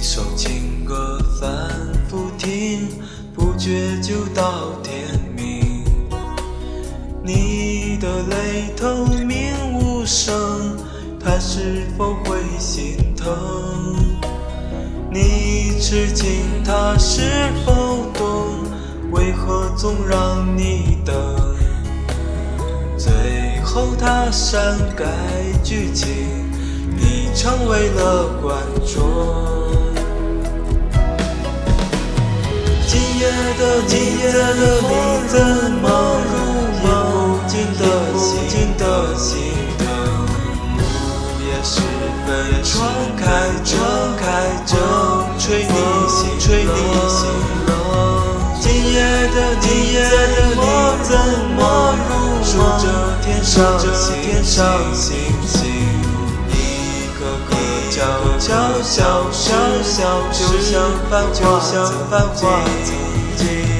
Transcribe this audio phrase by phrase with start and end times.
[0.00, 1.68] 一首情歌反
[2.08, 2.88] 复听
[3.34, 5.06] 不觉就到天
[5.36, 5.84] 明
[7.22, 10.34] 你的泪透明无声
[11.22, 13.36] 他是否会心疼？
[15.12, 17.20] 你痴情他是
[17.66, 18.70] 否懂
[19.10, 21.14] 为何总让你等？
[22.96, 25.04] 最后他删改
[25.62, 26.08] 剧情
[26.96, 29.59] 你成为了观众
[33.60, 34.90] 的今夜的你
[35.28, 35.38] 怎
[35.82, 35.84] 么
[36.32, 36.32] 入
[36.82, 36.88] 梦？
[37.52, 38.16] 眼不
[38.48, 38.82] 尽的
[39.18, 39.84] 心疼，
[40.78, 40.80] 午
[41.44, 41.82] 夜时
[42.26, 42.28] 分，
[42.64, 42.88] 窗
[43.18, 43.22] 开
[43.62, 43.76] 着
[44.16, 44.24] 开
[44.64, 44.72] 着，
[45.38, 45.76] 吹你
[46.08, 46.68] 心吹你
[47.06, 47.20] 心
[47.66, 47.70] 冷。
[48.62, 48.96] 今夜
[49.28, 50.08] 的今夜的
[50.56, 50.64] 你
[51.02, 51.10] 怎
[51.54, 51.60] 么
[52.08, 52.42] 入梦？
[52.42, 52.84] 数着
[53.22, 54.56] 天上天上
[54.94, 55.08] 星
[55.46, 55.58] 星，
[56.48, 56.54] 一
[57.12, 57.50] 颗颗
[57.90, 57.98] 悄
[58.38, 58.48] 悄
[58.80, 58.90] 消
[59.30, 59.44] 失，
[60.32, 60.72] 就像
[61.10, 62.40] 繁华。
[63.42, 63.79] 一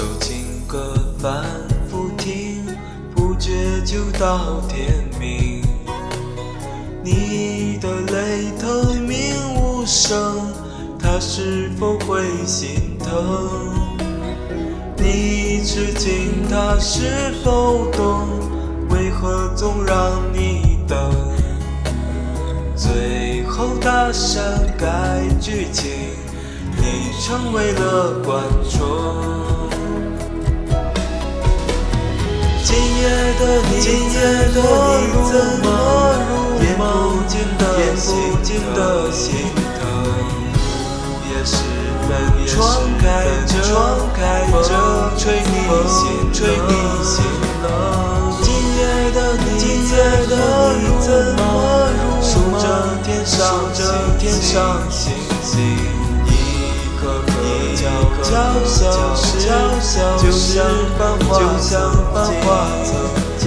[0.00, 1.44] 首情歌反
[1.90, 2.64] 复听，
[3.14, 5.60] 不觉就到天明。
[7.04, 10.16] 你的泪透明无声，
[10.98, 13.14] 他是否会心疼？
[14.96, 18.26] 你痴情，他是否懂？
[18.88, 20.96] 为何总让你等？
[22.74, 25.90] 最后他删改剧情，
[26.78, 28.88] 你成为了观众。
[32.70, 33.02] 今夜
[33.40, 34.16] 的你，今夜
[34.54, 34.56] 的
[35.00, 35.66] 你怎么
[36.60, 36.82] 入梦？
[37.26, 37.98] 眼不
[38.44, 38.78] 尽的
[39.10, 39.26] 心
[39.80, 39.82] 疼。
[41.02, 41.52] 午夜时
[42.06, 42.08] 分，
[42.46, 42.56] 窗
[43.00, 43.02] 开
[43.44, 43.74] 着，窗
[44.14, 44.20] 开
[44.62, 44.70] 着，
[45.18, 45.52] 吹你
[45.88, 45.98] 心，
[46.32, 46.38] 吹
[46.68, 46.70] 你
[47.02, 47.12] 心
[47.64, 47.66] 冷。
[48.40, 49.92] 今夜的你，今夜
[50.28, 50.32] 的
[50.78, 51.38] 你怎么
[51.98, 52.22] 入梦？
[52.22, 52.64] 数着
[53.02, 53.34] 天上，
[54.88, 55.58] 星星，
[58.72, 58.88] 像
[60.98, 61.70] 繁华，就像
[62.12, 62.46] 繁华
[62.84, 62.88] 曾
[63.38, 63.42] 经。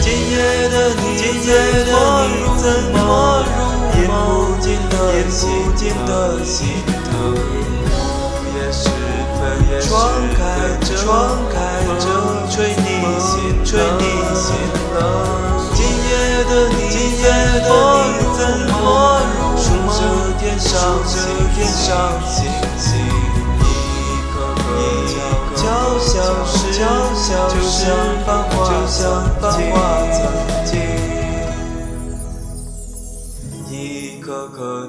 [0.00, 0.34] 今夜
[0.68, 1.50] 的你，今夜
[1.84, 1.90] 的
[2.28, 2.96] 你怎么
[3.94, 4.14] 入梦？
[4.60, 4.94] 眼不尽的
[5.30, 5.40] 心，
[5.76, 6.10] 尽的
[6.44, 6.56] 心
[7.04, 7.08] 疼。
[7.32, 8.88] 午夜时
[9.38, 9.42] 分，
[9.82, 9.92] 窗
[10.34, 10.38] 开
[10.84, 11.06] 着，窗
[11.52, 11.54] 开
[12.00, 12.04] 着，
[12.50, 12.86] 吹你
[13.20, 13.32] 心，
[13.64, 13.68] 吹
[13.98, 14.02] 你
[14.34, 14.46] 心
[14.94, 14.96] 冷。
[15.74, 16.10] 今夜
[16.44, 17.22] 的你，今夜
[17.60, 17.68] 的
[18.08, 18.72] 你怎么
[19.36, 19.52] 入梦？
[19.56, 19.98] 数着
[20.40, 20.72] 天上，
[21.04, 21.22] 数着
[21.54, 21.88] 天上
[22.22, 22.33] 星星，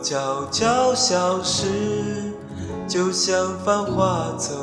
[0.06, 1.66] 悄悄消失，
[2.88, 4.56] 就像繁华曾